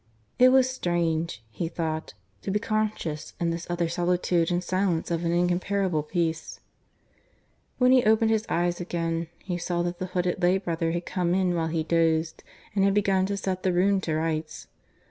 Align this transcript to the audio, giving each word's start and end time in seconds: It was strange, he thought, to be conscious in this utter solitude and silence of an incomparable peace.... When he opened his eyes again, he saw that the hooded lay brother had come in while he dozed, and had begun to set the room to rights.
It 0.39 0.49
was 0.49 0.67
strange, 0.67 1.43
he 1.51 1.67
thought, 1.67 2.15
to 2.41 2.49
be 2.49 2.57
conscious 2.59 3.35
in 3.39 3.51
this 3.51 3.67
utter 3.69 3.87
solitude 3.87 4.49
and 4.49 4.63
silence 4.63 5.11
of 5.11 5.23
an 5.23 5.31
incomparable 5.31 6.01
peace.... 6.01 6.59
When 7.77 7.91
he 7.91 8.03
opened 8.03 8.31
his 8.31 8.47
eyes 8.49 8.81
again, 8.81 9.27
he 9.43 9.59
saw 9.59 9.83
that 9.83 9.99
the 9.99 10.07
hooded 10.07 10.41
lay 10.41 10.57
brother 10.57 10.91
had 10.93 11.05
come 11.05 11.35
in 11.35 11.53
while 11.53 11.67
he 11.67 11.83
dozed, 11.83 12.43
and 12.73 12.83
had 12.83 12.95
begun 12.95 13.27
to 13.27 13.37
set 13.37 13.61
the 13.61 13.73
room 13.73 14.01
to 14.01 14.15
rights. 14.15 14.65